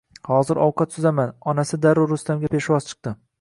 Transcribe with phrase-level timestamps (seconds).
[0.27, 3.15] Hozir ovqat suzaman, onasi darrov Rustamga peshvoz chiqdi